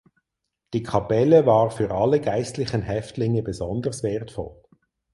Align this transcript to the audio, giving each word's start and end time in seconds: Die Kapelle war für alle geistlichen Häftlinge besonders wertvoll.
Die 0.73 0.81
Kapelle 0.81 1.45
war 1.45 1.69
für 1.69 1.91
alle 1.91 2.19
geistlichen 2.21 2.81
Häftlinge 2.81 3.43
besonders 3.43 4.01
wertvoll. 4.01 4.59